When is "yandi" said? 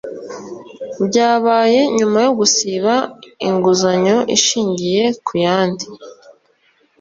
5.45-5.85